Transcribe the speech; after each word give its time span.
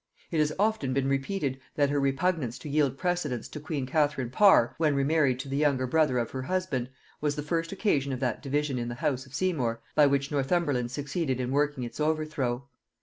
It 0.31 0.39
has 0.39 0.51
often 0.57 0.93
been 0.95 1.07
repeated, 1.07 1.59
that 1.75 1.91
her 1.91 1.99
repugnance 1.99 2.57
to 2.57 2.69
yield 2.69 2.97
precedence 2.97 3.47
to 3.49 3.59
queen 3.59 3.85
Catherine 3.85 4.31
Parr, 4.31 4.73
when 4.79 4.95
remarried 4.95 5.37
to 5.41 5.47
the 5.47 5.57
younger 5.57 5.85
brother 5.85 6.17
of 6.17 6.31
her 6.31 6.41
husband, 6.41 6.89
was 7.21 7.35
the 7.35 7.43
first 7.43 7.71
occasion 7.71 8.11
of 8.11 8.19
that 8.19 8.41
division 8.41 8.79
in 8.79 8.87
the 8.89 8.95
house 8.95 9.27
of 9.27 9.35
Seymour 9.35 9.79
by 9.93 10.07
which 10.07 10.31
Northumberland 10.31 10.89
succeeded 10.89 11.39
in 11.39 11.51
working 11.51 11.83
its 11.83 11.99
overthrow. 11.99 12.67